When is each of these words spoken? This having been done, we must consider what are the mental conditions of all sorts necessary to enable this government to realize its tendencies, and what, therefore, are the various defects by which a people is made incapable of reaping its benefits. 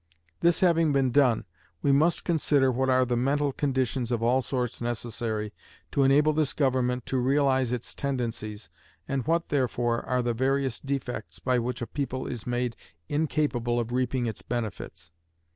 This 0.39 0.61
having 0.61 0.91
been 0.91 1.11
done, 1.11 1.45
we 1.83 1.91
must 1.91 2.23
consider 2.23 2.71
what 2.71 2.89
are 2.89 3.05
the 3.05 3.15
mental 3.15 3.51
conditions 3.51 4.11
of 4.11 4.23
all 4.23 4.41
sorts 4.41 4.81
necessary 4.81 5.53
to 5.91 6.01
enable 6.01 6.33
this 6.33 6.53
government 6.53 7.05
to 7.05 7.19
realize 7.19 7.71
its 7.71 7.93
tendencies, 7.93 8.71
and 9.07 9.23
what, 9.27 9.49
therefore, 9.49 10.03
are 10.07 10.23
the 10.23 10.33
various 10.33 10.79
defects 10.79 11.37
by 11.37 11.59
which 11.59 11.83
a 11.83 11.85
people 11.85 12.25
is 12.25 12.47
made 12.47 12.75
incapable 13.09 13.79
of 13.79 13.91
reaping 13.91 14.25
its 14.25 14.41
benefits. 14.41 15.11